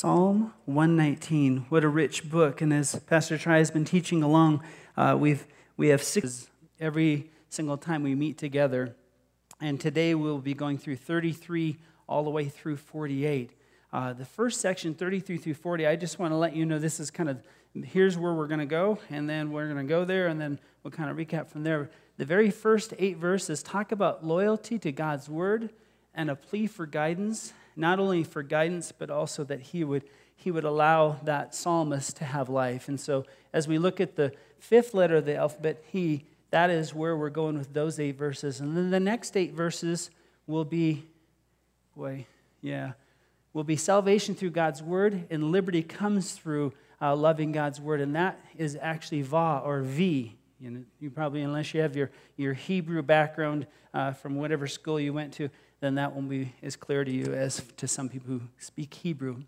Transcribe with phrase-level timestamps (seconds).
[0.00, 1.66] Psalm 119.
[1.68, 2.62] What a rich book.
[2.62, 4.62] And as Pastor Tri has been teaching along,
[4.96, 6.48] uh, we've, we have six
[6.80, 8.96] every single time we meet together.
[9.60, 11.76] And today we'll be going through 33
[12.08, 13.50] all the way through 48.
[13.92, 16.98] Uh, the first section, 33 through 40, I just want to let you know this
[16.98, 17.42] is kind of
[17.84, 20.58] here's where we're going to go, and then we're going to go there, and then
[20.82, 21.90] we'll kind of recap from there.
[22.16, 25.68] The very first eight verses talk about loyalty to God's word
[26.14, 30.04] and a plea for guidance not only for guidance, but also that he would,
[30.36, 32.88] he would allow that psalmist to have life.
[32.88, 36.94] And so as we look at the fifth letter of the alphabet, he, that is
[36.94, 38.60] where we're going with those eight verses.
[38.60, 40.10] And then the next eight verses
[40.46, 41.04] will be,
[41.96, 42.26] boy,
[42.60, 42.92] yeah,
[43.52, 48.00] will be salvation through God's word, and liberty comes through uh, loving God's word.
[48.00, 50.36] And that is actually va or v.
[50.60, 55.00] You, know, you probably, unless you have your, your Hebrew background uh, from whatever school
[55.00, 55.48] you went to,
[55.80, 59.42] then that won't be as clear to you as to some people who speak Hebrew.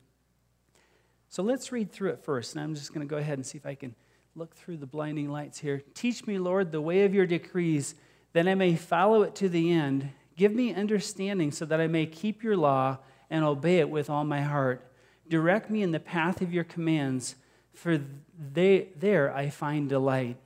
[1.29, 2.55] So let's read through it first.
[2.55, 3.95] And I'm just going to go ahead and see if I can
[4.35, 5.83] look through the blinding lights here.
[5.95, 7.95] Teach me, Lord, the way of your decrees,
[8.33, 10.11] that I may follow it to the end.
[10.37, 12.99] Give me understanding so that I may keep your law
[13.31, 14.91] and obey it with all my heart.
[15.29, 17.37] Direct me in the path of your commands,
[17.75, 18.01] for
[18.39, 20.37] they, there I find delight.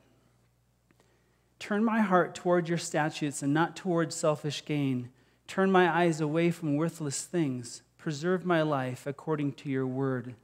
[1.59, 5.11] Turn my heart toward your statutes and not toward selfish gain.
[5.47, 7.83] Turn my eyes away from worthless things.
[7.99, 10.35] Preserve my life according to your word.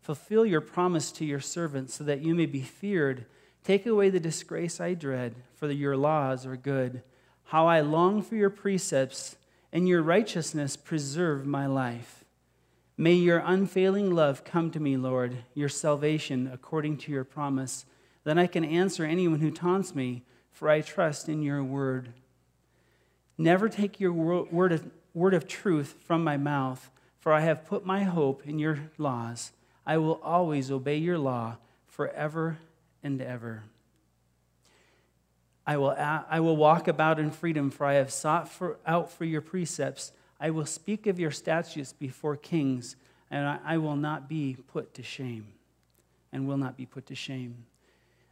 [0.00, 3.26] Fulfill your promise to your servant so that you may be feared.
[3.64, 7.02] Take away the disgrace I dread, for your laws are good.
[7.44, 9.36] How I long for your precepts,
[9.72, 12.24] and your righteousness preserve my life.
[12.96, 17.84] May your unfailing love come to me, Lord, your salvation according to your promise.
[18.24, 22.14] Then I can answer anyone who taunts me, for I trust in your word.
[23.38, 27.84] Never take your word of, word of truth from my mouth, for I have put
[27.84, 29.52] my hope in your laws.
[29.84, 32.58] I will always obey your law forever
[33.02, 33.64] and ever.
[35.66, 39.24] I will, I will walk about in freedom, for I have sought for, out for
[39.24, 40.12] your precepts.
[40.40, 42.94] I will speak of your statutes before kings,
[43.30, 45.48] and I, I will not be put to shame.
[46.32, 47.64] And will not be put to shame.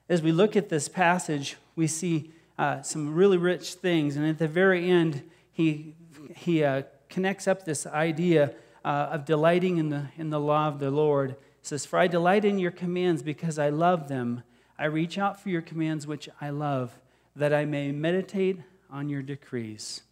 [0.09, 4.17] As we look at this passage, we see uh, some really rich things.
[4.17, 5.23] And at the very end,
[5.53, 5.95] he,
[6.37, 8.55] he uh, connects up this idea
[8.85, 11.31] uh, of delighting in the, in the law of the Lord.
[11.31, 14.43] He says, For I delight in your commands because I love them.
[14.79, 16.99] I reach out for your commands, which I love,
[17.37, 18.61] that I may meditate
[18.91, 20.03] on your decrees.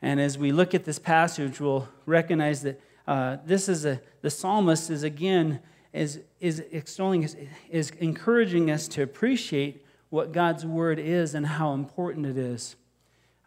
[0.00, 4.30] And as we look at this passage, we'll recognize that uh, this is a, the
[4.30, 5.60] psalmist is again,
[5.92, 7.36] is, is extolling, is,
[7.70, 12.76] is encouraging us to appreciate what God's word is and how important it is.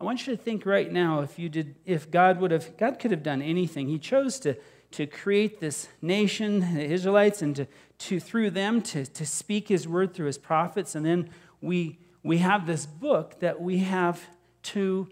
[0.01, 2.97] I want you to think right now if you did if God would have God
[2.97, 3.87] could have done anything.
[3.87, 4.57] He chose to
[4.93, 7.67] to create this nation, the Israelites, and to,
[7.99, 10.95] to through them to, to speak his word through his prophets.
[10.95, 11.29] And then
[11.61, 14.23] we we have this book that we have
[14.63, 15.07] to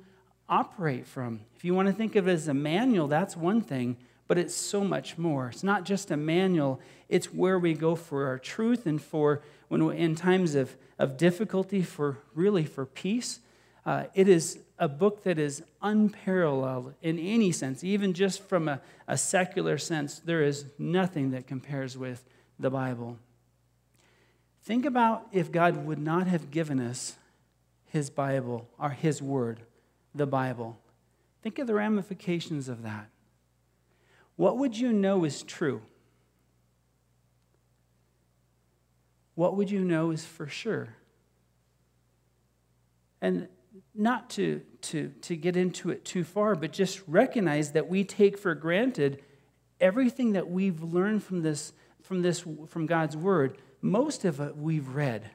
[0.49, 1.41] operate from.
[1.55, 3.97] If you want to think of it as a manual, that's one thing,
[4.27, 5.49] but it's so much more.
[5.49, 6.79] It's not just a manual,
[7.09, 11.17] it's where we go for our truth and for when we're in times of of
[11.17, 13.39] difficulty for really for peace.
[13.85, 18.79] Uh, it is a book that is unparalleled in any sense, even just from a,
[19.07, 20.19] a secular sense.
[20.19, 22.23] There is nothing that compares with
[22.57, 23.17] the Bible.
[24.63, 27.15] Think about if God would not have given us
[27.89, 29.59] his Bible, or his word,
[30.15, 30.79] the Bible.
[31.43, 33.09] Think of the ramifications of that.
[34.35, 35.81] What would you know is true?
[39.35, 40.89] what would you know is for sure?
[43.21, 43.47] And
[43.95, 48.37] not to, to, to get into it too far, but just recognize that we take
[48.37, 49.23] for granted
[49.79, 53.57] everything that we've learned from this, from this from God's word.
[53.81, 55.31] Most of it we've read.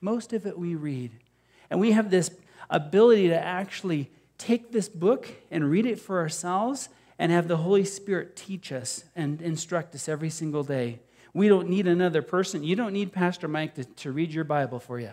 [0.00, 1.12] Most of it we read.
[1.70, 2.30] And we have this
[2.68, 7.84] ability to actually take this book and read it for ourselves and have the Holy
[7.84, 11.00] Spirit teach us and instruct us every single day.
[11.32, 12.62] We don't need another person.
[12.62, 15.12] You don't need Pastor Mike to, to read your Bible for you.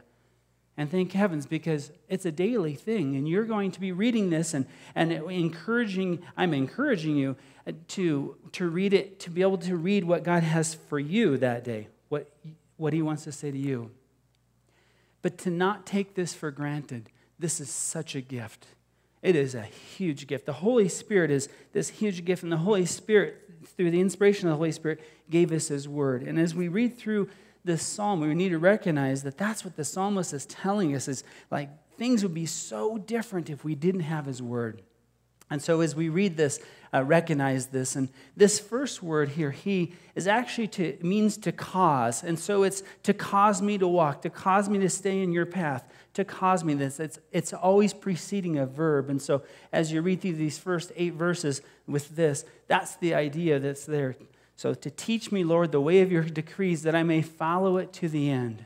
[0.76, 4.56] And thank heavens because it's a daily thing, and you're going to be reading this
[4.56, 7.36] and, and encouraging, I'm encouraging you
[7.90, 11.64] to, to read it, to be able to read what God has for you that
[11.64, 12.32] day, what,
[12.78, 13.92] what He wants to say to you.
[15.22, 18.68] But to not take this for granted, this is such a gift.
[19.24, 20.46] It is a huge gift.
[20.46, 23.44] The Holy Spirit is this huge gift, and the Holy Spirit
[23.76, 26.24] through the inspiration of the Holy Spirit, gave us His word.
[26.24, 27.30] And as we read through
[27.64, 31.24] this psalm, we need to recognize that that's what the psalmist is telling us is
[31.50, 34.82] like things would be so different if we didn't have His word.
[35.50, 36.60] And so as we read this,
[36.94, 37.96] uh, recognize this.
[37.96, 42.24] And this first word here, he, is actually to means to cause.
[42.24, 45.46] And so it's to cause me to walk, to cause me to stay in your
[45.46, 47.00] path, to cause me this.
[47.00, 49.10] It's, it's always preceding a verb.
[49.10, 53.60] And so as you read through these first eight verses with this, that's the idea
[53.60, 54.16] that's there.
[54.56, 57.92] So to teach me, Lord, the way of your decrees that I may follow it
[57.94, 58.66] to the end.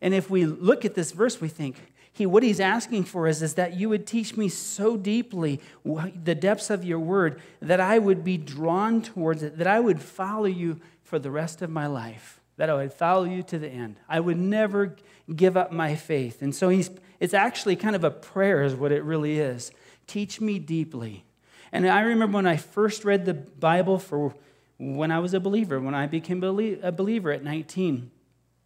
[0.00, 1.76] And if we look at this verse, we think,
[2.14, 6.34] he, what he's asking for is, is that you would teach me so deeply the
[6.34, 10.44] depths of your word that I would be drawn towards it, that I would follow
[10.44, 13.96] you for the rest of my life, that I would follow you to the end.
[14.08, 14.94] I would never
[15.34, 16.42] give up my faith.
[16.42, 19.72] And so he's, it's actually kind of a prayer, is what it really is.
[20.06, 21.24] Teach me deeply.
[21.72, 24.36] And I remember when I first read the Bible for
[24.78, 28.12] when I was a believer, when I became a believer at 19.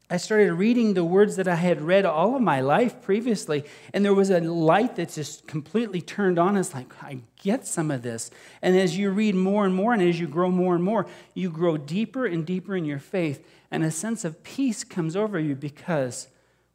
[0.08, 4.04] I started reading the words that I had read all of my life previously, and
[4.04, 6.56] there was a light that just completely turned on.
[6.56, 8.30] It's like, I get some of this.
[8.60, 11.50] And as you read more and more, and as you grow more and more, you
[11.50, 13.44] grow deeper and deeper in your faith,
[13.76, 16.28] and a sense of peace comes over you because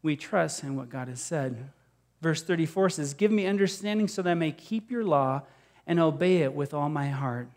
[0.04, 1.72] we trust in what God has said.
[2.22, 5.42] Verse 34 says, Give me understanding so that I may keep your law
[5.88, 7.50] and obey it with all my heart.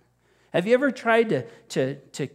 [0.54, 2.26] Have you ever tried to, to, to,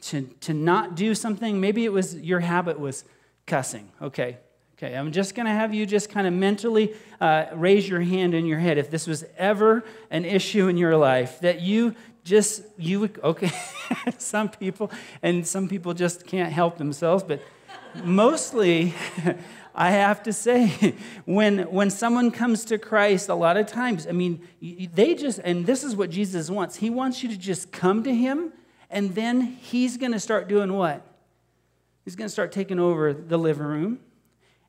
[0.00, 1.60] to, to not do something?
[1.60, 3.04] Maybe it was your habit was
[3.44, 3.90] cussing.
[4.00, 4.38] Okay,
[4.84, 4.96] okay.
[4.96, 8.44] I'm just going to have you just kind of mentally uh, raise your hand in
[8.44, 13.00] your head if this was ever an issue in your life that you just, you
[13.00, 13.50] would, okay,
[14.18, 14.90] some people,
[15.22, 17.40] and some people just can't help themselves, but
[18.02, 18.94] mostly,
[19.74, 20.94] I have to say,
[21.24, 25.66] when, when someone comes to Christ, a lot of times, I mean, they just, and
[25.66, 26.76] this is what Jesus wants.
[26.76, 28.52] He wants you to just come to Him,
[28.90, 31.06] and then He's going to start doing what?
[32.04, 33.98] He's going to start taking over the living room,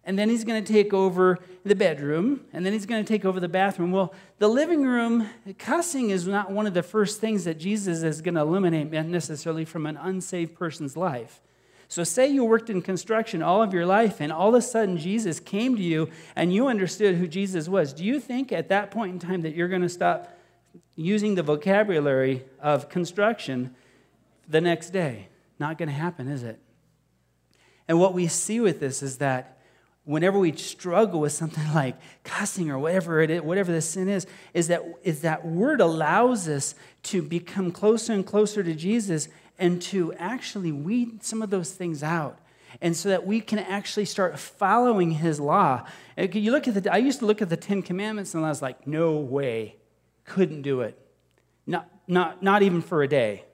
[0.05, 3.25] and then He's going to take over the bedroom, and then He's going to take
[3.25, 3.91] over the bathroom.
[3.91, 8.21] Well, the living room, cussing is not one of the first things that Jesus is
[8.21, 11.41] going to eliminate necessarily from an unsaved person's life.
[11.87, 14.97] So, say you worked in construction all of your life, and all of a sudden
[14.97, 17.93] Jesus came to you and you understood who Jesus was.
[17.93, 20.35] Do you think at that point in time that you're going to stop
[20.95, 23.75] using the vocabulary of construction
[24.47, 25.27] the next day?
[25.59, 26.59] Not going to happen, is it?
[27.87, 29.54] And what we see with this is that
[30.05, 34.25] whenever we struggle with something like cussing or whatever it is, whatever the sin is,
[34.53, 39.27] is that, is that word allows us to become closer and closer to Jesus
[39.59, 42.39] and to actually weed some of those things out
[42.81, 45.85] and so that we can actually start following his law.
[46.17, 48.61] You look at the, I used to look at the Ten Commandments and I was
[48.61, 49.77] like, no way,
[50.25, 50.99] couldn't do it.
[51.65, 53.45] Not, not, not even for a day.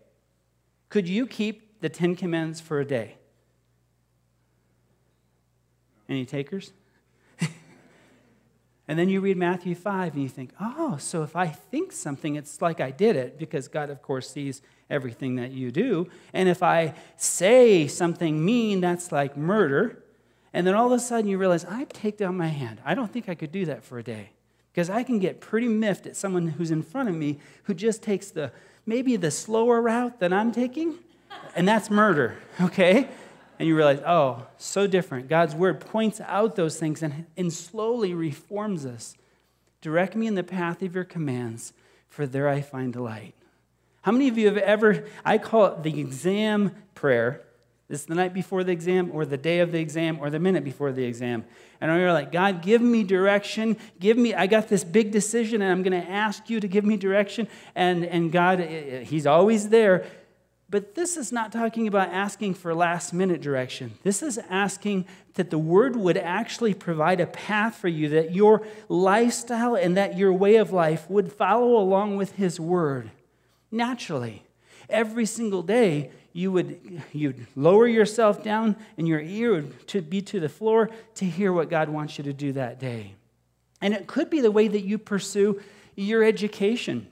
[0.90, 3.18] Could you keep the Ten Commandments for a day?
[6.12, 6.74] Any takers?
[8.88, 12.36] and then you read Matthew 5 and you think, oh, so if I think something,
[12.36, 16.10] it's like I did it because God, of course, sees everything that you do.
[16.34, 20.04] And if I say something mean, that's like murder.
[20.52, 22.82] And then all of a sudden you realize, I take down my hand.
[22.84, 24.32] I don't think I could do that for a day.
[24.74, 28.04] Because I can get pretty miffed at someone who's in front of me who just
[28.04, 28.52] takes the
[28.86, 30.98] maybe the slower route than I'm taking,
[31.56, 33.08] and that's murder, okay?
[33.62, 35.30] And you realize, oh, so different.
[35.30, 39.16] God's word points out those things and, and slowly reforms us.
[39.82, 41.72] Direct me in the path of your commands,
[42.10, 43.36] for there I find delight.
[44.02, 47.44] How many of you have ever, I call it the exam prayer.
[47.88, 50.40] This is the night before the exam, or the day of the exam, or the
[50.40, 51.46] minute before the exam.
[51.80, 53.78] And you're like, God, give me direction.
[54.00, 56.84] Give me, I got this big decision, and I'm going to ask you to give
[56.84, 57.48] me direction.
[57.76, 60.06] And, and God, eh, eh, He's always there.
[60.72, 63.92] But this is not talking about asking for last minute direction.
[64.04, 68.66] This is asking that the Word would actually provide a path for you, that your
[68.88, 73.12] lifestyle and that your way of life would follow along with His Word
[73.70, 74.44] naturally.
[74.90, 80.22] Every single day, you would you'd lower yourself down and your ear would to be
[80.22, 83.16] to the floor to hear what God wants you to do that day.
[83.82, 85.62] And it could be the way that you pursue
[85.96, 87.08] your education.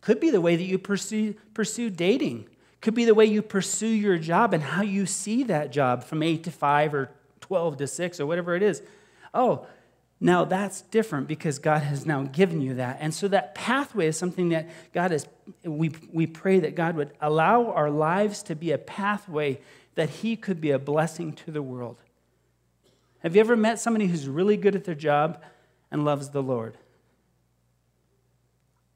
[0.00, 2.46] Could be the way that you pursue, pursue dating.
[2.82, 6.22] Could be the way you pursue your job and how you see that job from
[6.22, 7.10] 8 to 5 or
[7.40, 8.82] 12 to 6 or whatever it is.
[9.32, 9.66] Oh,
[10.20, 12.98] now that's different because God has now given you that.
[13.00, 15.26] And so that pathway is something that God is,
[15.64, 19.60] we, we pray that God would allow our lives to be a pathway
[19.94, 22.02] that He could be a blessing to the world.
[23.20, 25.42] Have you ever met somebody who's really good at their job
[25.90, 26.76] and loves the Lord?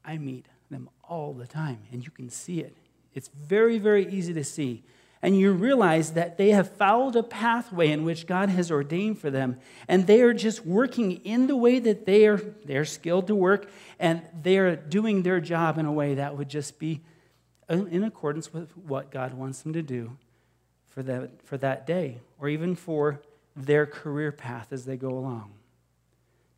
[0.03, 2.75] I meet them all the time, and you can see it.
[3.17, 4.83] It's very, very easy to see.
[5.21, 9.29] and you realize that they have followed a pathway in which God has ordained for
[9.29, 13.35] them, and they are just working in the way that they are they're skilled to
[13.35, 13.69] work,
[13.99, 17.01] and they are doing their job in a way that would just be
[17.69, 20.17] in accordance with what God wants them to do
[20.87, 23.21] for that, for that day, or even for
[23.55, 25.51] their career path as they go along.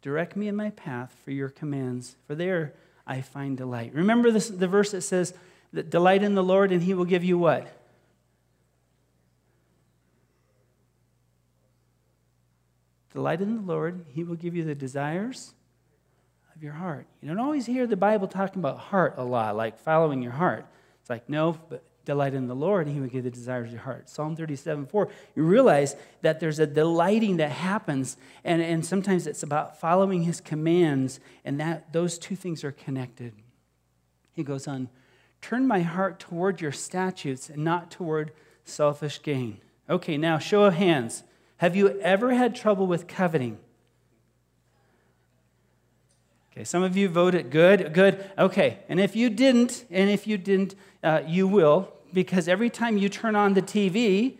[0.01, 2.73] Direct me in my path for your commands, for there
[3.07, 3.93] I find delight.
[3.93, 5.33] Remember this, the verse that says,
[5.73, 7.67] that delight in the Lord, and he will give you what?
[13.13, 15.53] Delight in the Lord, he will give you the desires
[16.55, 17.07] of your heart.
[17.21, 20.65] You don't always hear the Bible talking about heart a lot, like following your heart.
[21.01, 23.73] It's like, no, but delight in the Lord, and he will give the desires of
[23.73, 24.09] your heart.
[24.09, 29.43] Psalm 37 4, you realize that there's a delighting that happens, and, and sometimes it's
[29.43, 33.33] about following his commands, and that those two things are connected.
[34.33, 34.89] He goes on,
[35.41, 38.31] turn my heart toward your statutes and not toward
[38.63, 39.59] selfish gain.
[39.89, 41.23] Okay, now show of hands.
[41.57, 43.57] Have you ever had trouble with coveting?
[46.51, 48.29] Okay, some of you voted good, good.
[48.37, 52.97] Okay, and if you didn't, and if you didn't, uh, you will, because every time
[52.97, 54.37] you turn on the TV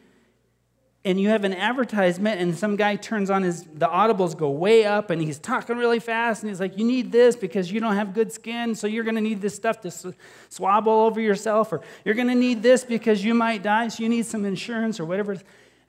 [1.05, 4.83] and you have an advertisement, and some guy turns on his, the audibles go way
[4.83, 7.95] up, and he's talking really fast, and he's like, You need this because you don't
[7.95, 10.13] have good skin, so you're gonna need this stuff to
[10.49, 14.09] swab all over yourself, or you're gonna need this because you might die, so you
[14.09, 15.37] need some insurance or whatever.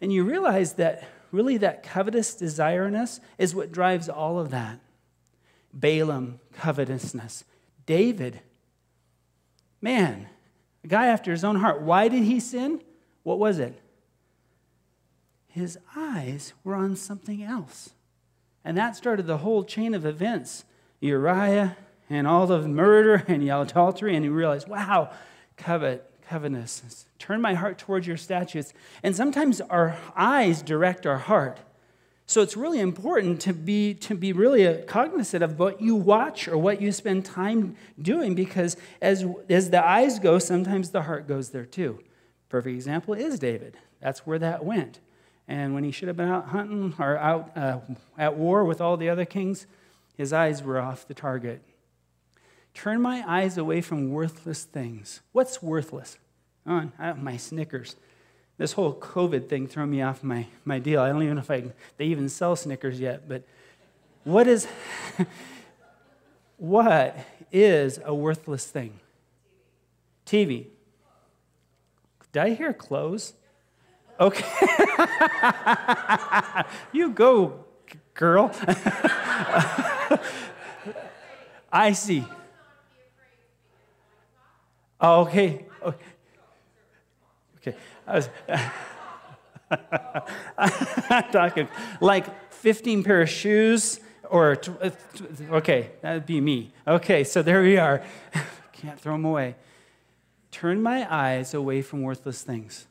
[0.00, 4.78] And you realize that really that covetous desireness is what drives all of that.
[5.72, 7.44] Balaam, covetousness.
[7.84, 8.40] David,
[9.80, 10.28] man,
[10.84, 11.82] a guy after his own heart.
[11.82, 12.80] Why did he sin?
[13.22, 13.80] What was it?
[15.50, 17.90] His eyes were on something else.
[18.64, 20.64] And that started the whole chain of events.
[21.00, 21.76] Uriah
[22.08, 25.10] and all the murder and adultery, and he realized, wow,
[25.56, 27.06] covet, covetousness.
[27.18, 28.72] Turn my heart towards your statutes.
[29.02, 31.58] And sometimes our eyes direct our heart.
[32.26, 36.56] So it's really important to be, to be really cognizant of what you watch or
[36.56, 41.50] what you spend time doing because as, as the eyes go, sometimes the heart goes
[41.50, 41.98] there too.
[42.48, 43.78] Perfect example is David.
[44.00, 45.00] That's where that went.
[45.50, 47.80] And when he should have been out hunting or out uh,
[48.16, 49.66] at war with all the other kings,
[50.16, 51.60] his eyes were off the target.
[52.72, 55.22] Turn my eyes away from worthless things.
[55.32, 56.18] What's worthless?
[56.68, 57.96] Oh, my Snickers.
[58.58, 61.00] This whole COVID thing threw me off my, my deal.
[61.00, 61.64] I don't even know if I,
[61.96, 63.42] they even sell Snickers yet, but
[64.22, 64.68] what is,
[66.58, 67.16] what
[67.50, 69.00] is a worthless thing?
[70.24, 70.66] TV.
[72.30, 73.32] Did I hear clothes?
[74.20, 74.44] Okay.
[76.92, 77.64] you go,
[78.12, 78.52] girl.
[81.72, 82.26] I see.
[85.00, 85.64] Oh, okay.
[87.56, 87.74] Okay.
[88.06, 88.28] I was
[91.32, 91.68] talking
[92.00, 94.90] like 15 pair of shoes or, uh,
[95.50, 96.72] okay, that'd be me.
[96.86, 98.02] Okay, so there we are.
[98.72, 99.56] Can't throw them away.
[100.50, 102.86] Turn my eyes away from worthless things.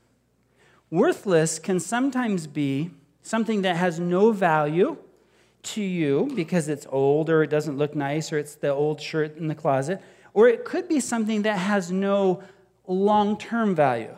[0.91, 2.91] Worthless can sometimes be
[3.22, 4.98] something that has no value
[5.62, 9.38] to you because it's old or it doesn't look nice or it's the old shirt
[9.38, 10.01] in the closet,
[10.34, 12.41] or it could be something that has no
[12.88, 14.15] long term value.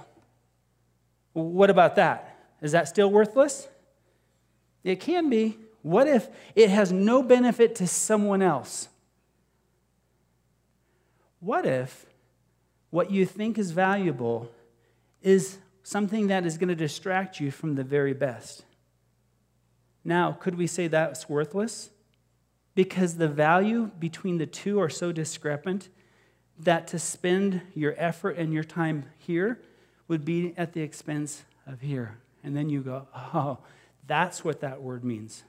[1.34, 2.38] What about that?
[2.62, 3.68] Is that still worthless?
[4.84, 5.58] It can be.
[5.82, 8.88] What if it has no benefit to someone else?
[11.40, 12.06] What if
[12.92, 14.52] what you think is valuable
[15.24, 18.64] is something that is going to distract you from the very best?
[20.04, 21.90] Now, could we say that's worthless?
[22.74, 25.90] Because the value between the two are so discrepant
[26.60, 29.62] that to spend your effort and your time here
[30.08, 32.18] would be at the expense of here.
[32.44, 33.60] And then you go, oh,
[34.08, 35.44] that's what that word means.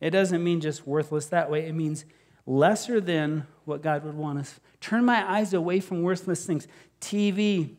[0.00, 2.04] It doesn't mean just worthless that way, it means
[2.46, 4.60] lesser than what God would want us.
[4.80, 6.66] Turn my eyes away from worthless things.
[7.00, 7.76] TV,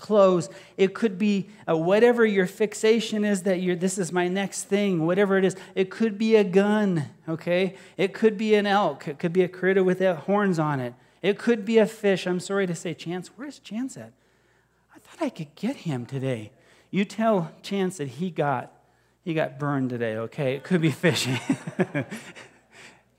[0.00, 0.48] clothes.
[0.76, 5.06] It could be uh, whatever your fixation is that you're, this is my next thing,
[5.06, 5.54] whatever it is.
[5.74, 7.76] It could be a gun, okay?
[7.96, 9.06] It could be an elk.
[9.06, 10.94] It could be a critter with horns on it.
[11.22, 12.26] It could be a fish.
[12.26, 14.12] I'm sorry to say, Chance, where's Chance at?
[14.94, 16.50] I thought I could get him today.
[16.90, 18.72] You tell Chance that he got
[19.22, 20.54] he got burned today, okay?
[20.54, 21.38] It could be fishing.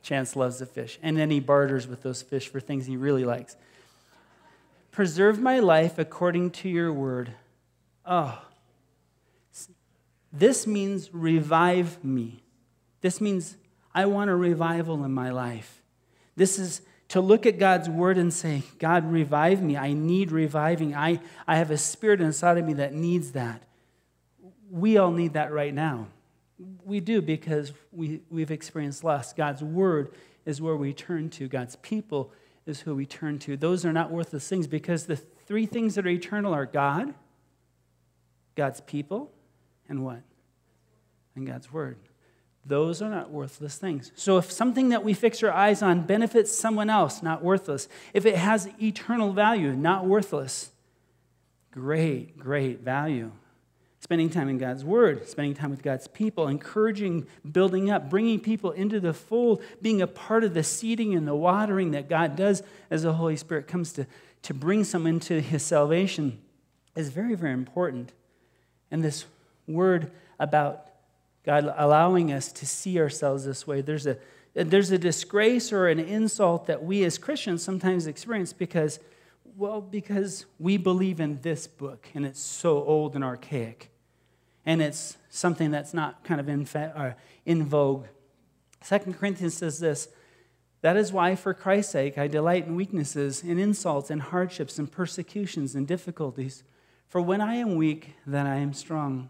[0.02, 0.98] Chance loves the fish.
[1.04, 3.56] And then he barters with those fish for things he really likes.
[4.92, 7.34] Preserve my life according to your word.
[8.06, 8.42] Oh.
[10.34, 12.44] This means revive me.
[13.02, 13.58] This means
[13.94, 15.82] I want a revival in my life.
[16.36, 19.76] This is to look at God's word and say, God, revive me.
[19.76, 20.96] I need reviving.
[20.96, 23.64] I, I have a spirit inside of me that needs that.
[24.70, 26.08] We all need that right now.
[26.86, 29.34] We do because we, we've experienced loss.
[29.34, 30.14] God's word
[30.46, 32.32] is where we turn to, God's people
[32.66, 33.58] is who we turn to.
[33.58, 37.14] Those are not worthless things because the three things that are eternal are God,
[38.56, 39.32] God's people,
[39.90, 40.22] and what?
[41.36, 41.98] And God's word.
[42.66, 44.12] Those are not worthless things.
[44.16, 47.88] So if something that we fix our eyes on benefits someone else, not worthless.
[48.14, 50.70] If it has eternal value, not worthless.
[51.72, 53.32] Great, great value.
[54.02, 58.72] Spending time in God's Word, spending time with God's people, encouraging, building up, bringing people
[58.72, 62.64] into the fold, being a part of the seeding and the watering that God does
[62.90, 64.08] as the Holy Spirit comes to,
[64.42, 66.40] to bring someone to His salvation
[66.96, 68.12] is very, very important.
[68.90, 69.26] And this
[69.68, 70.88] word about
[71.46, 73.82] God allowing us to see ourselves this way.
[73.82, 74.18] There's a,
[74.54, 79.00] there's a disgrace or an insult that we as Christians sometimes experience because,
[79.56, 83.92] well, because we believe in this book and it's so old and archaic.
[84.66, 88.06] And it's something that's not kind of in, fa- uh, in vogue.
[88.82, 90.10] Second Corinthians says this
[90.82, 94.88] That is why, for Christ's sake, I delight in weaknesses, in insults, in hardships, in
[94.88, 96.64] persecutions, and difficulties.
[97.08, 99.30] For when I am weak, then I am strong.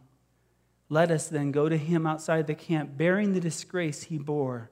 [0.90, 4.70] Let us then go to him outside the camp, bearing the disgrace he bore.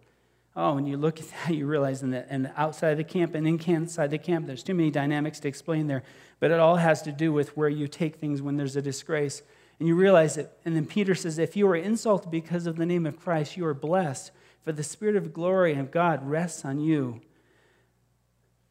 [0.62, 3.48] Oh, when you look at that, you realize in the, and outside the camp and
[3.48, 6.04] inside the camp, there's too many dynamics to explain there.
[6.42, 9.42] But it all has to do with where you take things when there's a disgrace.
[9.80, 10.52] And you realize it.
[10.66, 13.66] And then Peter says, If you are insulted because of the name of Christ, you
[13.66, 17.22] are blessed, for the Spirit of glory of God rests on you.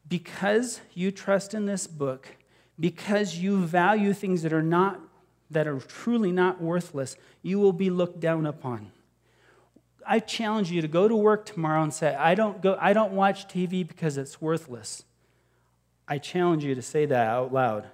[0.07, 2.27] Because you trust in this book,
[2.79, 5.01] because you value things that are not
[5.49, 8.91] that are truly not worthless, you will be looked down upon.
[10.11, 13.13] I challenge you to go to work tomorrow and say, I don't, go, I don't
[13.13, 15.03] watch TV because it's worthless.
[16.07, 17.85] I challenge you to say that out loud.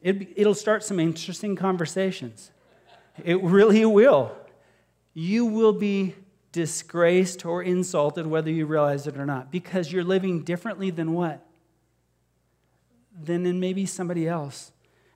[0.00, 2.52] It, it'll start some interesting conversations.
[3.24, 4.30] It really will.
[5.12, 6.14] You will be
[6.52, 11.44] disgraced or insulted whether you realize it or not because you're living differently than what?
[13.20, 14.70] Than in maybe somebody else.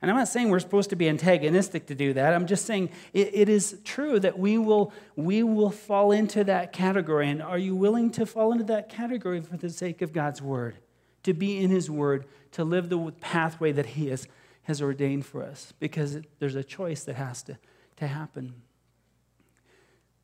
[0.05, 2.35] And I'm not saying we're supposed to be antagonistic to do that.
[2.35, 6.75] I'm just saying it, it is true that we will, we will fall into that
[6.75, 7.31] category.
[7.31, 10.77] And are you willing to fall into that category for the sake of God's word?
[11.23, 14.29] To be in his word, to live the pathway that he has,
[14.65, 15.73] has ordained for us?
[15.81, 17.57] Because there's a choice that has to,
[17.97, 18.57] to happen.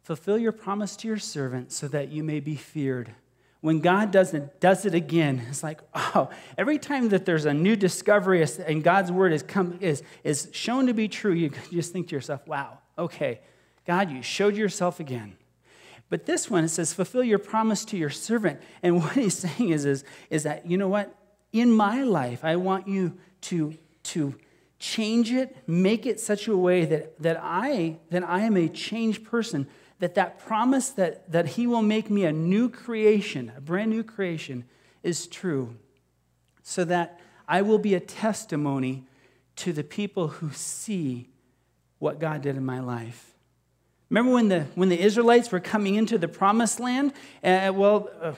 [0.03, 3.15] Fulfill your promise to your servant so that you may be feared
[3.61, 7.53] when God does it, does it again, it's like, oh, every time that there's a
[7.53, 11.93] new discovery and God's word is, come, is, is shown to be true, you just
[11.93, 13.41] think to yourself, wow, okay,
[13.87, 15.37] God, you showed yourself again.
[16.09, 18.61] But this one, it says, fulfill your promise to your servant.
[18.83, 21.15] And what he's saying is, is, is that, you know what?
[21.53, 24.35] In my life, I want you to, to
[24.79, 29.25] change it, make it such a way that, that, I, that I am a changed
[29.25, 29.67] person
[30.01, 34.03] that that promise that, that he will make me a new creation, a brand new
[34.03, 34.65] creation,
[35.03, 35.77] is true,
[36.63, 39.05] so that I will be a testimony
[39.57, 41.29] to the people who see
[41.99, 43.35] what God did in my life.
[44.09, 47.13] Remember when the, when the Israelites were coming into the promised land?
[47.45, 48.33] Uh, well, uh,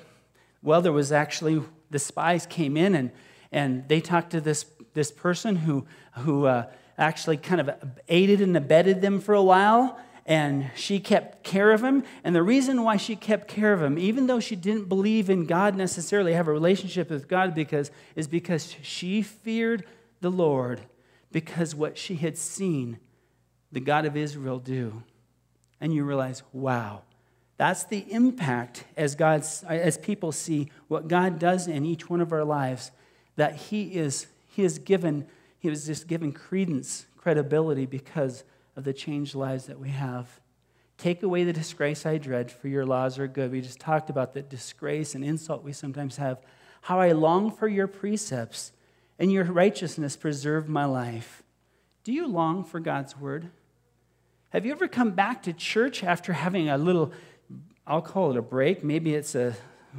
[0.63, 3.11] well, there was actually, the spies came in and,
[3.53, 5.87] and they talked to this, this person who,
[6.19, 6.67] who uh,
[6.99, 7.71] actually kind of
[8.09, 12.05] aided and abetted them for a while and she kept care of him.
[12.23, 15.47] And the reason why she kept care of him, even though she didn't believe in
[15.47, 19.85] God necessarily, have a relationship with God, because is because she feared
[20.21, 20.83] the Lord,
[21.33, 22.99] because what she had seen
[23.73, 25.03] the God of Israel do.
[25.81, 27.03] And you realize, wow,
[27.57, 32.33] that's the impact as God's as people see what God does in each one of
[32.33, 32.93] our lives,
[33.37, 35.27] that He is He has given,
[35.59, 38.45] He was just given credence, credibility because
[38.77, 40.41] of the changed lives that we have.
[40.99, 43.51] Take away the disgrace I dread, for your laws are good.
[43.51, 46.41] We just talked about the disgrace and insult we sometimes have.
[46.83, 48.73] How I long for your precepts,
[49.19, 51.43] and your righteousness preserve my life.
[52.05, 53.51] Do you long for God's word?
[54.51, 57.13] Have you ever come back to church after having a little,
[57.87, 59.55] I'll call it a break, maybe it's a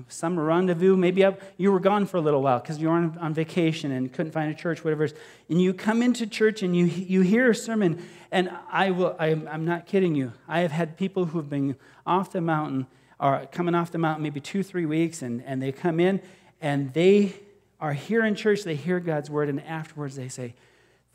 [0.08, 0.96] summer rendezvous.
[0.96, 1.26] Maybe
[1.58, 4.32] you were gone for a little while because you were on, on, vacation and couldn't
[4.32, 5.08] find a church, whatever.
[5.50, 9.28] And you come into church and you, you hear a sermon, and I will, I,
[9.28, 10.34] I'm not kidding you.
[10.48, 11.76] I have had people who have been
[12.06, 12.88] off the mountain
[13.20, 16.22] or coming off the mountain maybe two, three weeks, and, and they come in
[16.60, 17.34] and they
[17.80, 20.56] are here in church, they hear God's word, and afterwards they say,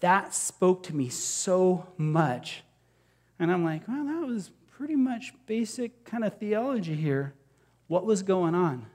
[0.00, 2.62] That spoke to me so much.
[3.38, 7.34] And I'm like, Well, that was pretty much basic kind of theology here
[7.88, 8.86] what was going on?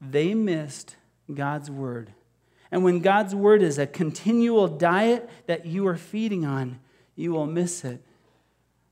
[0.00, 0.96] they missed
[1.32, 2.12] God's word.
[2.70, 6.80] And when God's word is a continual diet that you are feeding on,
[7.16, 8.04] you will miss it.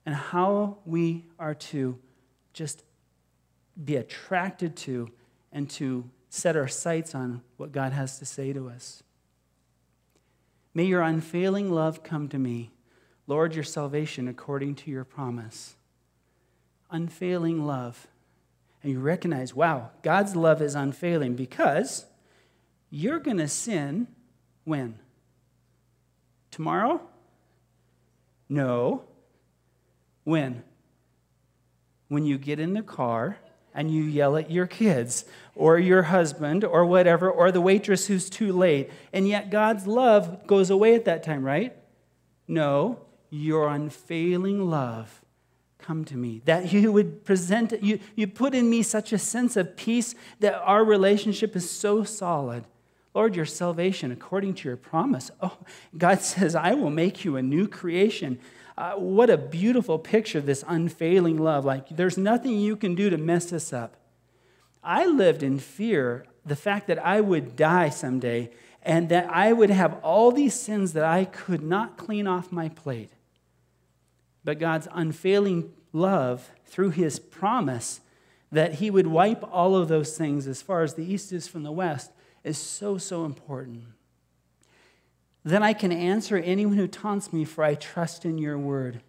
[0.04, 1.98] And how we are to
[2.52, 2.84] just
[3.82, 5.10] be attracted to
[5.52, 9.02] and to set our sights on what God has to say to us.
[10.72, 12.70] May your unfailing love come to me,
[13.26, 15.76] Lord, your salvation according to your promise.
[16.90, 18.06] Unfailing love.
[18.86, 22.06] And you recognize, wow, God's love is unfailing because
[22.88, 24.06] you're going to sin
[24.62, 25.00] when?
[26.52, 27.00] Tomorrow?
[28.48, 29.02] No.
[30.22, 30.62] When?
[32.06, 33.38] When you get in the car
[33.74, 35.24] and you yell at your kids
[35.56, 38.88] or your husband or whatever, or the waitress who's too late.
[39.12, 41.76] And yet God's love goes away at that time, right?
[42.46, 45.24] No, your unfailing love
[45.86, 46.42] come to me.
[46.44, 50.60] That you would present, you, you put in me such a sense of peace that
[50.62, 52.64] our relationship is so solid
[53.14, 55.30] Lord, your salvation according to your promise.
[55.40, 55.56] Oh,
[55.96, 58.38] God says, I will make you a new creation.
[58.76, 61.64] Uh, what a beautiful picture, this unfailing love.
[61.64, 63.96] Like, there's nothing you can do to mess this up.
[64.84, 68.50] I lived in fear the fact that I would die someday
[68.82, 72.68] and that I would have all these sins that I could not clean off my
[72.68, 73.10] plate.
[74.46, 78.00] But God's unfailing love through his promise
[78.52, 81.64] that he would wipe all of those things as far as the east is from
[81.64, 82.12] the west
[82.44, 83.82] is so, so important.
[85.42, 89.02] Then I can answer anyone who taunts me, for I trust in your word.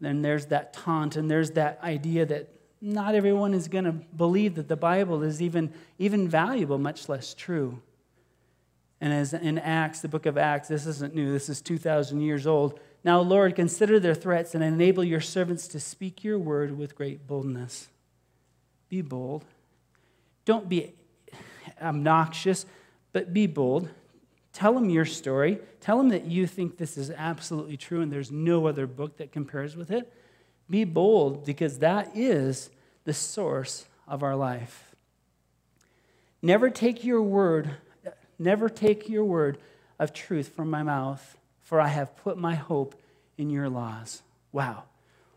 [0.00, 2.48] Then there's that taunt, and there's that idea that
[2.80, 7.34] not everyone is going to believe that the Bible is even, even valuable, much less
[7.34, 7.82] true.
[9.00, 12.46] And as in Acts, the book of Acts, this isn't new, this is 2,000 years
[12.46, 12.78] old.
[13.06, 17.24] Now, Lord, consider their threats and enable your servants to speak your word with great
[17.24, 17.86] boldness.
[18.88, 19.44] Be bold.
[20.44, 20.92] Don't be
[21.80, 22.66] obnoxious,
[23.12, 23.88] but be bold.
[24.52, 25.60] Tell them your story.
[25.80, 29.30] Tell them that you think this is absolutely true and there's no other book that
[29.30, 30.12] compares with it.
[30.68, 32.70] Be bold because that is
[33.04, 34.96] the source of our life.
[36.42, 37.70] Never take your word,
[38.36, 39.58] never take your word
[39.96, 41.35] of truth from my mouth,
[41.66, 42.94] for I have put my hope
[43.36, 44.22] in your laws.
[44.52, 44.84] Wow.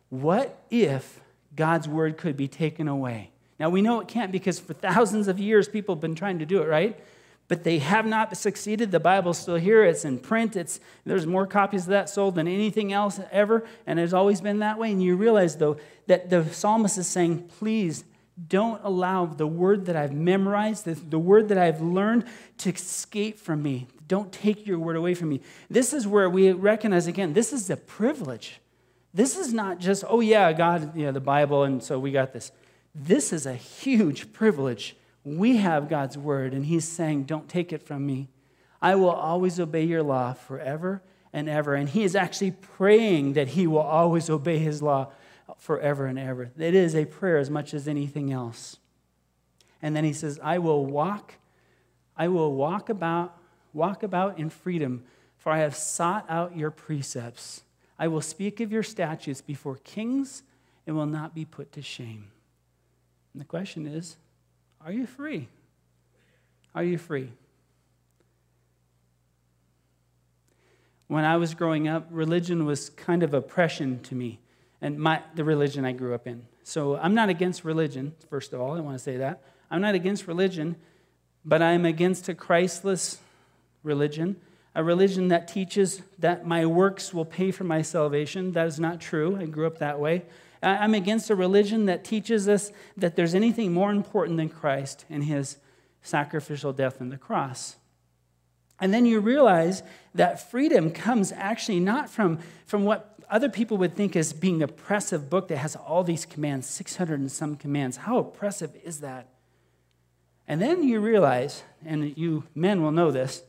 [0.09, 1.19] What if
[1.55, 3.31] God's word could be taken away?
[3.59, 6.45] Now, we know it can't because for thousands of years people have been trying to
[6.45, 6.99] do it, right?
[7.47, 8.91] But they have not succeeded.
[8.91, 9.83] The Bible's still here.
[9.83, 10.55] It's in print.
[10.55, 14.59] It's, there's more copies of that sold than anything else ever, and it's always been
[14.59, 14.91] that way.
[14.91, 18.03] And you realize, though, that the psalmist is saying, please
[18.47, 22.25] don't allow the word that I've memorized, the, the word that I've learned
[22.59, 23.87] to escape from me.
[24.07, 25.41] Don't take your word away from me.
[25.69, 28.59] This is where we recognize again, this is a privilege.
[29.13, 32.31] This is not just, oh, yeah, God, you know, the Bible, and so we got
[32.31, 32.51] this.
[32.93, 34.95] This is a huge privilege.
[35.23, 38.29] We have God's word, and He's saying, Don't take it from me.
[38.81, 41.01] I will always obey your law forever
[41.33, 41.75] and ever.
[41.75, 45.11] And He is actually praying that He will always obey His law
[45.59, 46.49] forever and ever.
[46.57, 48.77] It is a prayer as much as anything else.
[49.81, 51.35] And then He says, I will walk,
[52.17, 53.37] I will walk about,
[53.73, 55.03] walk about in freedom,
[55.37, 57.61] for I have sought out your precepts.
[57.99, 60.43] I will speak of your statutes before kings
[60.87, 62.31] and will not be put to shame.
[63.33, 64.15] And the question is
[64.83, 65.49] are you free?
[66.73, 67.31] Are you free?
[71.07, 74.39] When I was growing up, religion was kind of oppression to me,
[74.81, 76.45] and my, the religion I grew up in.
[76.63, 79.41] So I'm not against religion, first of all, I want to say that.
[79.71, 80.75] I'm not against religion,
[81.45, 83.19] but I'm against a Christless
[83.83, 84.35] religion,
[84.75, 88.51] a religion that teaches that my works will pay for my salvation.
[88.53, 89.37] That is not true.
[89.39, 90.23] I grew up that way.
[90.61, 95.23] I'm against a religion that teaches us that there's anything more important than Christ and
[95.23, 95.57] his
[96.01, 97.77] sacrificial death on the cross.
[98.79, 99.83] And then you realize
[100.15, 105.29] that freedom comes actually not from, from what other people would think as being oppressive
[105.29, 107.97] book that has all these commands, 600 and some commands.
[107.97, 109.27] How oppressive is that?
[110.47, 113.43] And then you realize, and you men will know this,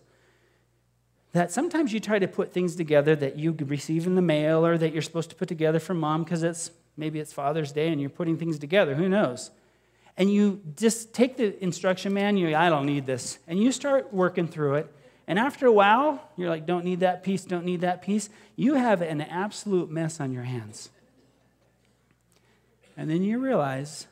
[1.32, 4.76] that sometimes you try to put things together that you receive in the mail or
[4.76, 8.00] that you're supposed to put together for mom because it's Maybe it's Father's Day and
[8.00, 8.94] you're putting things together.
[8.94, 9.50] Who knows?
[10.18, 13.38] And you just take the instruction manual, I don't need this.
[13.48, 14.94] And you start working through it.
[15.30, 18.30] And after a while, you're like, don't need that piece, don't need that piece.
[18.56, 20.90] You have an absolute mess on your hands.
[22.96, 24.08] And then you realize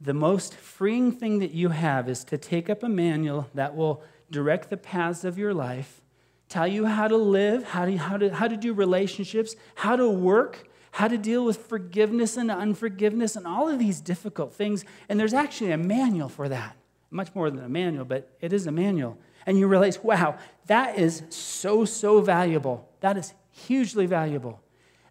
[0.00, 4.04] the most freeing thing that you have is to take up a manual that will
[4.30, 6.00] direct the paths of your life,
[6.48, 10.08] tell you how to live, how to, how to, how to do relationships, how to
[10.08, 14.84] work, how to deal with forgiveness and unforgiveness and all of these difficult things.
[15.08, 16.76] And there's actually a manual for that.
[17.10, 19.18] Much more than a manual, but it is a manual.
[19.46, 22.88] And you realize, wow, that is so, so valuable.
[23.00, 24.60] That is hugely valuable.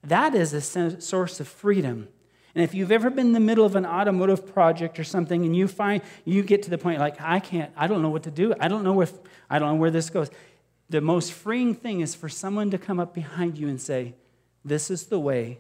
[0.04, 2.08] That is a source of freedom.
[2.54, 5.56] And if you've ever been in the middle of an automotive project or something and
[5.56, 8.32] you find you get to the point like I can't I don't know what to
[8.32, 8.54] do.
[8.60, 9.14] I don't know if
[9.50, 10.30] I don't know where this goes.
[10.90, 14.16] The most freeing thing is for someone to come up behind you and say,
[14.66, 15.60] "This is the way,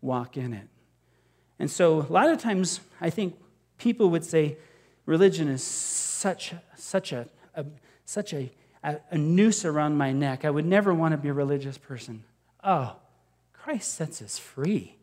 [0.00, 0.68] walk in it."
[1.60, 3.36] And so a lot of times I think
[3.78, 4.56] people would say
[5.06, 7.64] religion is such such a, a
[8.04, 8.50] such a,
[8.82, 10.44] a, a noose around my neck.
[10.44, 12.24] I would never want to be a religious person.
[12.62, 12.96] Oh,
[13.52, 14.96] Christ sets us free.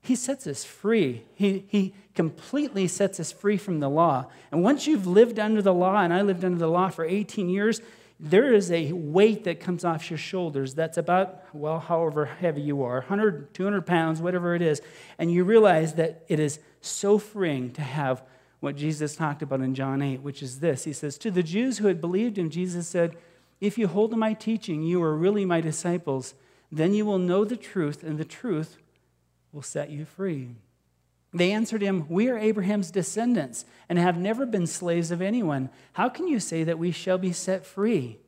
[0.00, 1.24] He sets us free.
[1.34, 4.26] He, he completely sets us free from the law.
[4.52, 7.48] And once you've lived under the law, and I lived under the law for 18
[7.48, 7.80] years,
[8.20, 12.82] there is a weight that comes off your shoulders that's about, well, however heavy you
[12.82, 14.82] are 100, 200 pounds, whatever it is.
[15.18, 18.22] And you realize that it is so freeing to have
[18.64, 21.78] what Jesus talked about in John 8, which is this He says, To the Jews
[21.78, 23.16] who had believed him, Jesus said,
[23.60, 26.34] If you hold to my teaching, you are really my disciples.
[26.72, 28.78] Then you will know the truth, and the truth
[29.52, 30.56] will set you free.
[31.32, 35.68] They answered him, We are Abraham's descendants and have never been slaves of anyone.
[35.92, 38.18] How can you say that we shall be set free?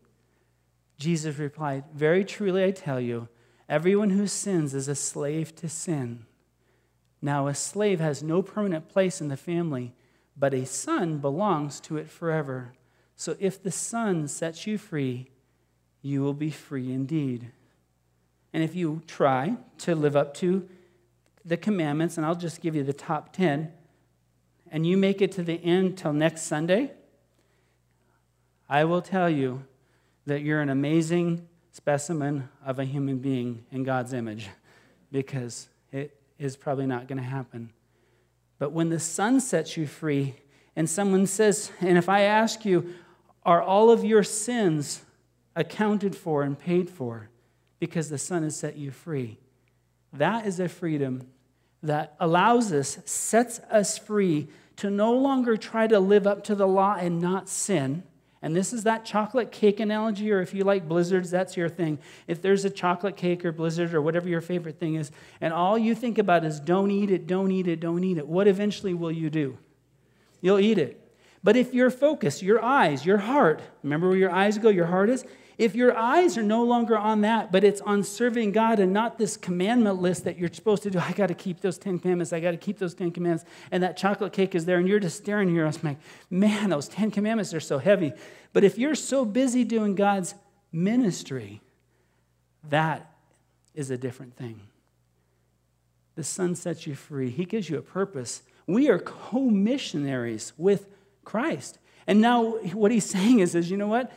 [0.98, 3.28] Jesus replied, Very truly I tell you,
[3.68, 6.26] everyone who sins is a slave to sin.
[7.22, 9.94] Now, a slave has no permanent place in the family,
[10.36, 12.72] but a son belongs to it forever.
[13.14, 15.30] So if the son sets you free,
[16.02, 17.50] you will be free indeed.
[18.52, 20.68] And if you try to live up to
[21.44, 23.72] the commandments, and I'll just give you the top 10,
[24.70, 26.92] and you make it to the end till next Sunday,
[28.68, 29.64] I will tell you
[30.26, 34.48] that you're an amazing specimen of a human being in God's image
[35.12, 37.70] because it is probably not going to happen.
[38.58, 40.36] But when the Son sets you free,
[40.74, 42.94] and someone says, and if I ask you,
[43.44, 45.02] are all of your sins
[45.54, 47.30] accounted for and paid for?
[47.78, 49.38] because the Son has set you free.
[50.12, 51.26] That is a freedom
[51.82, 56.66] that allows us, sets us free to no longer try to live up to the
[56.66, 58.02] law and not sin.
[58.46, 61.98] And this is that chocolate cake analogy, or if you like blizzards, that's your thing.
[62.28, 65.76] If there's a chocolate cake or blizzard or whatever your favorite thing is, and all
[65.76, 68.94] you think about is don't eat it, don't eat it, don't eat it, what eventually
[68.94, 69.58] will you do?
[70.40, 71.12] You'll eat it.
[71.42, 75.10] But if your focus, your eyes, your heart, remember where your eyes go, your heart
[75.10, 75.24] is?
[75.58, 79.16] If your eyes are no longer on that, but it's on serving God and not
[79.16, 82.32] this commandment list that you're supposed to do, I got to keep those 10 commandments,
[82.32, 85.00] I got to keep those 10 commandments, and that chocolate cake is there, and you're
[85.00, 85.96] just staring here, I was like,
[86.28, 88.12] man, those 10 commandments are so heavy.
[88.52, 90.34] But if you're so busy doing God's
[90.72, 91.62] ministry,
[92.68, 93.10] that
[93.74, 94.60] is a different thing.
[96.16, 98.42] The Son sets you free, He gives you a purpose.
[98.66, 100.86] We are co missionaries with
[101.24, 101.78] Christ.
[102.06, 104.12] And now, what he's saying is, is you know what?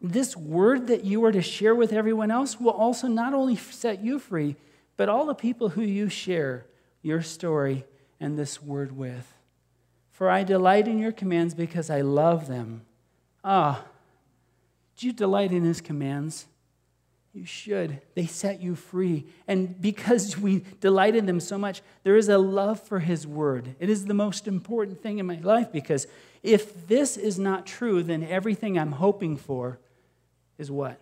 [0.00, 4.02] This word that you are to share with everyone else will also not only set
[4.02, 4.56] you free,
[4.96, 6.66] but all the people who you share
[7.02, 7.84] your story
[8.18, 9.32] and this word with.
[10.10, 12.82] For I delight in your commands because I love them.
[13.42, 13.84] Ah,
[14.96, 16.46] do you delight in his commands?
[17.32, 18.00] You should.
[18.14, 19.26] They set you free.
[19.46, 23.74] And because we delight in them so much, there is a love for his word.
[23.78, 26.06] It is the most important thing in my life because
[26.42, 29.78] if this is not true, then everything I'm hoping for
[30.60, 31.00] is what?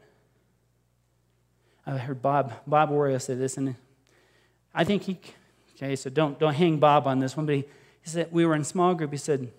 [1.85, 3.75] I heard Bob, Bob Wario say this, and
[4.75, 5.18] I think he,
[5.75, 7.64] okay, so don't, don't hang Bob on this one, but he,
[8.03, 9.51] he said, we were in small group, he said,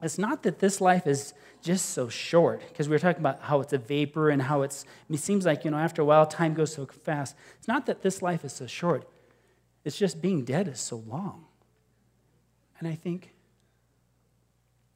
[0.00, 3.60] it's not that this life is just so short, because we were talking about how
[3.60, 6.54] it's a vapor and how it's, it seems like, you know, after a while, time
[6.54, 7.34] goes so fast.
[7.58, 9.08] It's not that this life is so short,
[9.84, 11.46] it's just being dead is so long.
[12.78, 13.32] And I think,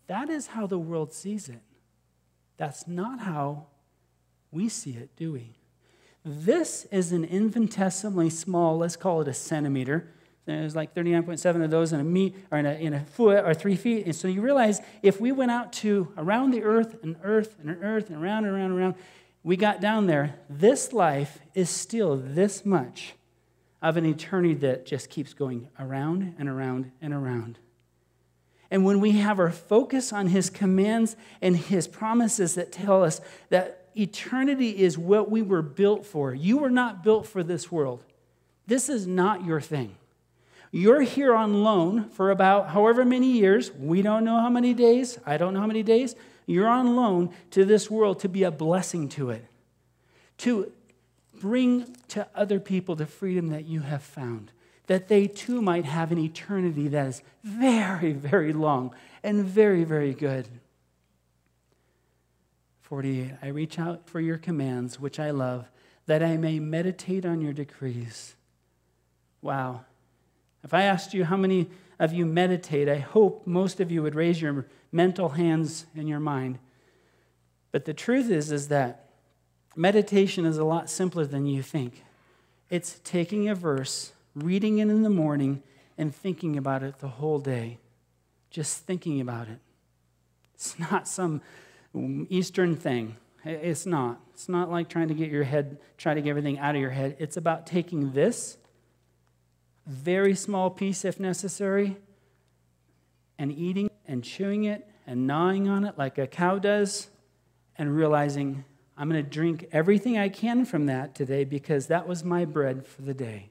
[0.09, 1.63] that is how the world sees it.
[2.59, 3.67] That's not how
[4.57, 5.55] we see it, do we?
[6.25, 10.13] This is an infinitesimally small, let's call it a centimeter.
[10.47, 13.53] There's like 39.7 of those in a meet or in a, in a foot or
[13.53, 14.07] three feet.
[14.07, 17.79] And so you realize if we went out to around the earth and earth and
[17.83, 18.95] earth and around and around and around,
[19.43, 23.15] we got down there, this life is still this much
[23.83, 27.59] of an eternity that just keeps going around and around and around.
[28.71, 33.21] And when we have our focus on his commands and his promises that tell us
[33.51, 36.35] that eternity is what we were built for.
[36.35, 38.05] You were not built for this world.
[38.67, 39.97] This is not your thing.
[40.73, 43.73] You're here on loan for about however many years.
[43.73, 45.19] We don't know how many days.
[45.25, 46.15] I don't know how many days.
[46.47, 49.47] You're on loan to this world to be a blessing to it,
[50.39, 50.73] to
[51.41, 54.53] bring to other people the freedom that you have found,
[54.87, 60.15] that they too might have an eternity that is very, very long and very, very
[60.15, 60.47] good.
[62.87, 63.33] 48.
[63.43, 65.69] I reach out for your commands, which I love,
[66.07, 68.37] that I may meditate on your decrees.
[69.43, 69.85] Wow.
[70.63, 71.69] If I asked you how many
[71.99, 76.21] of you meditate, I hope most of you would raise your mental hands in your
[76.21, 76.61] mind.
[77.73, 79.11] But the truth is, is that
[79.75, 82.05] meditation is a lot simpler than you think.
[82.71, 85.65] It's taking a verse, reading it in the morning,
[85.99, 87.79] and thinking about it the whole day.
[88.49, 89.59] Just thinking about it.
[90.55, 91.43] It's not some
[91.95, 93.17] Eastern thing.
[93.45, 94.21] It's not.
[94.33, 96.91] It's not like trying to get your head, try to get everything out of your
[96.91, 97.17] head.
[97.19, 98.59] It's about taking this,
[99.87, 101.97] very small piece if necessary,
[103.39, 107.09] and eating and chewing it and gnawing on it like a cow does,
[107.79, 108.65] and realizing
[108.97, 112.87] I'm going to drink everything I can from that today because that was my bread
[112.87, 113.51] for the day.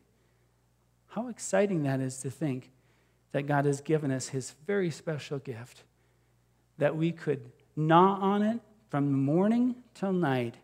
[1.07, 2.71] How exciting that is to think
[3.31, 5.83] that God has given us his very special gift,
[6.77, 8.59] that we could gnaw on it
[8.89, 10.55] from morning till night,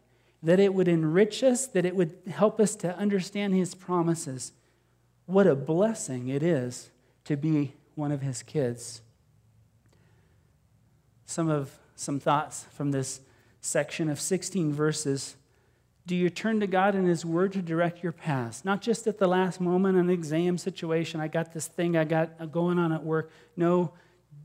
[0.44, 4.54] that it would enrich us, that it would help us to understand his promises.
[5.26, 6.90] What a blessing it is
[7.26, 9.02] to be one of his kids.
[11.26, 13.22] Some of some thoughts from this
[13.62, 15.36] section of 16 verses.
[16.08, 18.66] Do you turn to God and His Word to direct your paths?
[18.66, 22.32] Not just at the last moment, an exam situation, I got this thing I got
[22.40, 23.32] uh, going on at work.
[23.56, 23.94] No,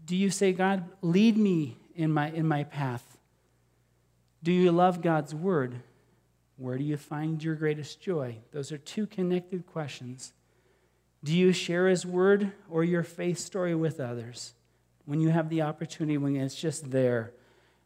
[0.05, 3.19] do you say, God, lead me in my, in my path?
[4.43, 5.81] Do you love God's Word?
[6.57, 8.39] Where do you find your greatest joy?
[8.53, 10.33] Those are two connected questions.
[11.25, 14.55] Do you share His Word or your faith story with others?
[15.05, 17.33] When you have the opportunity, when it's just there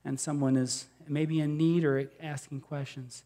[0.05, 3.25] and someone is maybe in need or asking questions.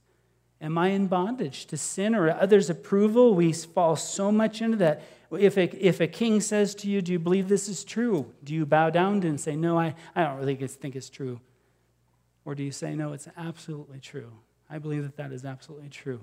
[0.60, 3.34] Am I in bondage to sin or others' approval?
[3.34, 5.02] We fall so much into that.
[5.32, 8.32] If a, if a king says to you, Do you believe this is true?
[8.42, 11.40] Do you bow down and say, No, I, I don't really think it's true?
[12.44, 14.30] Or do you say, No, it's absolutely true?
[14.70, 16.20] I believe that that is absolutely true.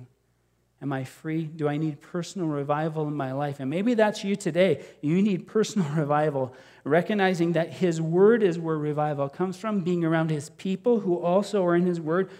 [0.81, 1.43] Am I free?
[1.43, 3.59] Do I need personal revival in my life?
[3.59, 4.83] And maybe that's you today.
[5.01, 10.31] You need personal revival, recognizing that His Word is where revival comes from, being around
[10.31, 12.31] His people who also are in His Word,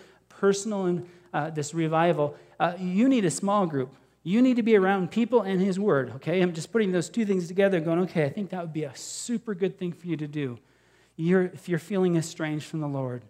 [0.42, 2.36] personal in uh, this revival.
[2.60, 3.96] Uh, you need a small group.
[4.24, 6.42] You need to be around people and His Word, okay?
[6.42, 8.96] I'm just putting those two things together, going, okay, I think that would be a
[8.96, 10.60] super good thing for you to do
[11.16, 13.24] you're, if you're feeling estranged from the Lord.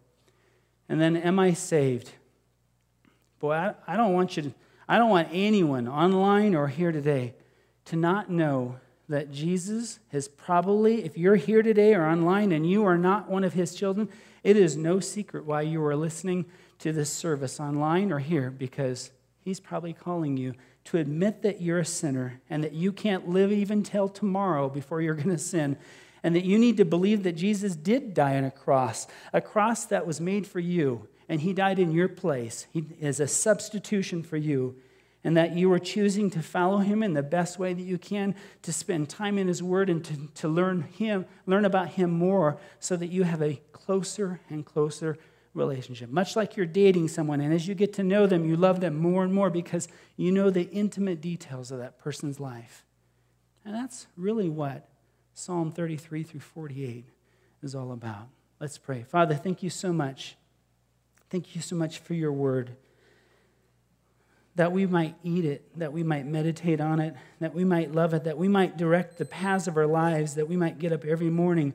[0.87, 2.11] And then, am I saved?
[3.39, 4.53] Boy, I, I don't want you to
[4.91, 7.33] I don't want anyone online or here today
[7.85, 8.75] to not know
[9.07, 13.45] that Jesus has probably, if you're here today or online and you are not one
[13.45, 14.09] of his children,
[14.43, 16.43] it is no secret why you are listening
[16.81, 21.79] to this service online or here because he's probably calling you to admit that you're
[21.79, 25.77] a sinner and that you can't live even till tomorrow before you're going to sin
[26.23, 29.85] and that you need to believe that Jesus did die on a cross, a cross
[29.85, 32.67] that was made for you, and he died in your place.
[32.71, 34.75] He is a substitution for you.
[35.23, 38.33] And that you are choosing to follow him in the best way that you can,
[38.63, 42.57] to spend time in his word and to, to learn him, learn about him more
[42.79, 45.19] so that you have a closer and closer
[45.53, 46.09] relationship.
[46.09, 48.95] Much like you're dating someone, and as you get to know them, you love them
[48.95, 52.85] more and more because you know the intimate details of that person's life.
[53.65, 54.89] And that's really what
[55.33, 57.05] Psalm 33 through 48
[57.61, 58.27] is all about.
[58.59, 59.03] Let's pray.
[59.03, 60.35] Father, thank you so much
[61.31, 62.75] Thank you so much for your word.
[64.55, 68.13] That we might eat it, that we might meditate on it, that we might love
[68.13, 71.05] it, that we might direct the paths of our lives, that we might get up
[71.05, 71.73] every morning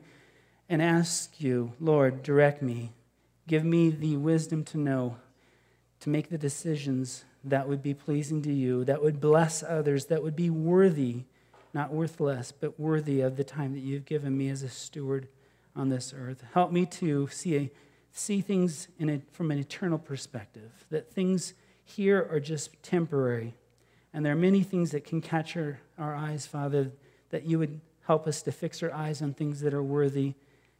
[0.69, 2.91] and ask you, Lord, direct me.
[3.47, 5.17] Give me the wisdom to know,
[6.01, 10.21] to make the decisions that would be pleasing to you, that would bless others, that
[10.21, 11.23] would be worthy,
[11.73, 15.29] not worthless, but worthy of the time that you've given me as a steward
[15.75, 16.43] on this earth.
[16.53, 17.71] Help me to see a
[18.17, 23.53] see things a, from an eternal perspective, that things here are just temporary.
[24.13, 26.91] And there are many things that can catch our, our eyes, Father,
[27.29, 30.33] that you would help us to fix our eyes on things that are worthy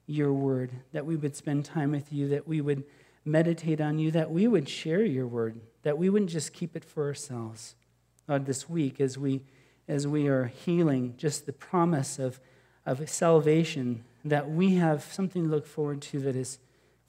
[0.08, 2.84] your word, that we would spend time with you, that we would
[3.26, 6.86] meditate on you, that we would share your word, that we wouldn't just keep it
[6.86, 7.76] for ourselves.
[8.28, 9.41] Lord, this week, as we,
[9.88, 12.39] as we are healing, just the promise of,
[12.86, 16.60] of salvation, that we have something to look forward to that is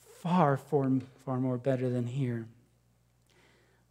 [0.01, 0.91] far, far,
[1.25, 2.47] far more better than here.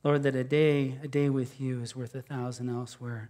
[0.03, 3.29] Lord, that a day, a day with you is worth a thousand elsewhere.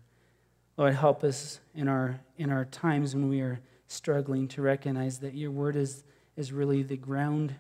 [0.76, 5.34] Lord, help us in our, in our times when we are struggling to recognize that
[5.34, 6.04] your word is,
[6.36, 7.56] is really the ground,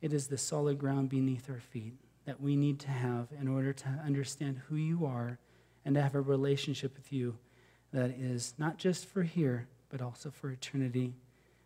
[0.00, 1.94] it is the solid ground beneath our feet
[2.26, 5.38] that we need to have in order to understand who you are
[5.84, 7.36] and to have a relationship with you
[7.92, 11.14] that is not just for here, but also for eternity.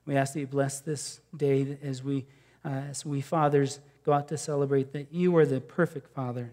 [0.07, 2.25] We ask that you bless this day as we,
[2.65, 6.53] uh, as we fathers go out to celebrate that you are the perfect father,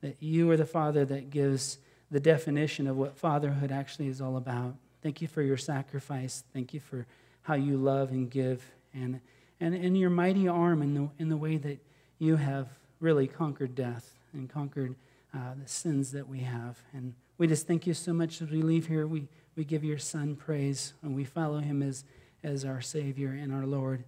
[0.00, 1.78] that you are the father that gives
[2.10, 4.76] the definition of what fatherhood actually is all about.
[5.04, 6.44] Thank you for your sacrifice.
[6.54, 7.06] Thank you for
[7.42, 9.20] how you love and give, and,
[9.60, 11.78] and, and your mighty arm in the, in the way that
[12.18, 12.68] you have
[13.00, 14.94] really conquered death and conquered
[15.34, 16.78] uh, the sins that we have.
[16.94, 19.06] And we just thank you so much as we leave here.
[19.06, 22.04] We, we give your son praise, and we follow him as,
[22.42, 24.04] as our Savior and our Lord.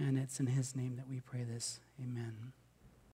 [0.00, 1.78] And it's in his name that we pray this.
[2.02, 2.52] Amen.